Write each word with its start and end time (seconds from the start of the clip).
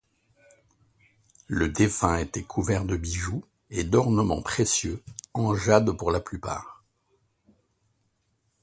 Le 1.45 1.69
défunt 1.69 2.17
était 2.17 2.41
couvert 2.41 2.85
de 2.85 2.97
bijoux 2.97 3.45
et 3.69 3.83
d'ornements 3.83 4.41
précieux, 4.41 5.03
en 5.35 5.53
jade 5.53 5.91
pour 5.91 6.09
la 6.09 6.19
plupart. 6.19 6.83